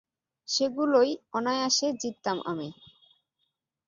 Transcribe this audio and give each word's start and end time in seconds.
সেগুলোয় 0.47 1.11
অনায়াসে 1.33 1.87
জিততাম 2.01 2.37
আমি। 2.45 2.69